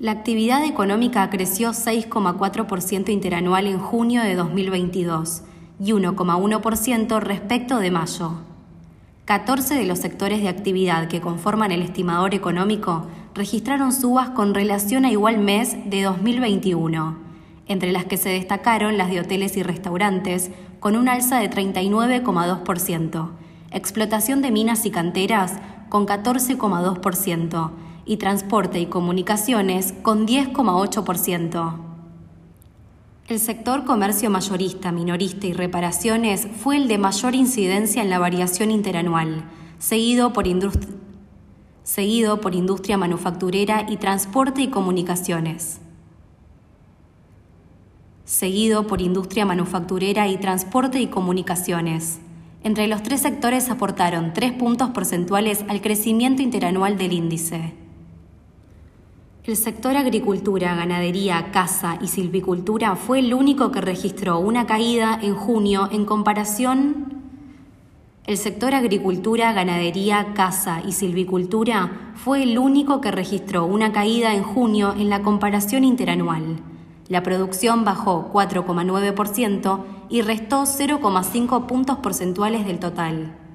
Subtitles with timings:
[0.00, 5.42] La actividad económica creció 6,4% interanual en junio de 2022
[5.80, 8.34] y 1,1% respecto de mayo.
[9.24, 15.04] 14 de los sectores de actividad que conforman el estimador económico registraron subas con relación
[15.04, 17.18] a igual mes de 2021,
[17.66, 23.30] entre las que se destacaron las de hoteles y restaurantes, con un alza de 39,2%,
[23.72, 25.54] explotación de minas y canteras
[25.88, 27.72] con 14,2%,
[28.08, 31.74] y transporte y comunicaciones con 10,8%.
[33.28, 38.70] El sector comercio mayorista, minorista y reparaciones fue el de mayor incidencia en la variación
[38.70, 39.44] interanual,
[39.78, 40.46] seguido por,
[41.82, 45.80] seguido por industria manufacturera y transporte y comunicaciones.
[48.24, 52.20] Seguido por industria manufacturera y transporte y comunicaciones.
[52.64, 57.87] Entre los tres sectores aportaron tres puntos porcentuales al crecimiento interanual del índice.
[59.48, 65.34] El sector agricultura, ganadería, caza y silvicultura fue el único que registró una caída en
[65.34, 67.14] junio en comparación.
[68.26, 74.42] El sector agricultura, ganadería, caza y silvicultura fue el único que registró una caída en
[74.42, 76.58] junio en la comparación interanual.
[77.08, 83.47] La producción bajó 4,9% y restó 0,5 puntos porcentuales del total.